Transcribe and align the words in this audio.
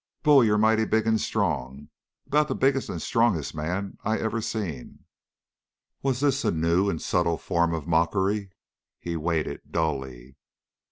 "Bull, 0.23 0.43
you're 0.43 0.57
mighty 0.57 0.85
big 0.85 1.05
and 1.05 1.21
strong. 1.21 1.89
About 2.25 2.47
the 2.47 2.55
biggest 2.55 2.89
and 2.89 2.99
strongest 2.99 3.53
man 3.53 3.99
I 4.03 4.17
ever 4.17 4.41
seen!" 4.41 5.05
Was 6.01 6.21
this 6.21 6.43
a 6.43 6.49
new 6.49 6.89
and 6.89 6.99
subtle 6.99 7.37
form 7.37 7.71
of 7.71 7.85
mockery? 7.85 8.49
He 8.99 9.15
waited 9.15 9.61
dully. 9.69 10.37